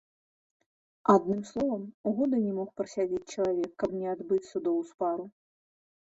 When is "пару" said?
5.05-5.25